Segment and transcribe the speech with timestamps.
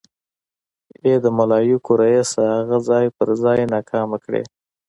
[1.03, 4.43] ای د ملايکو ريسه اغه ځای په ځای ناکامه کړې.